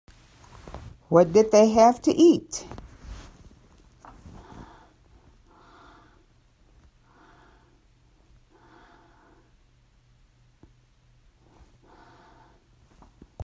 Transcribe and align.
What 1.09 1.31
did 1.31 1.51
they 1.51 1.69
have 1.69 2.01
to 2.01 2.11
eat? 2.11 2.65